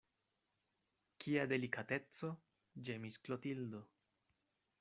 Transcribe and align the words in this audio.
Kia 1.25 1.43
delikateco, 1.51 2.31
ĝemis 2.89 3.23
Klotildo. 3.29 3.87